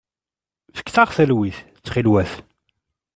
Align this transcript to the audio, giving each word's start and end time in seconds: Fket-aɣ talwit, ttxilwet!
Fket-aɣ 0.77 1.09
talwit, 1.15 1.57
ttxilwet! 1.77 2.31